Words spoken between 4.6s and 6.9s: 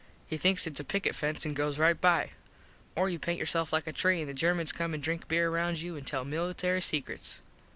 come an drink beer round you an tell military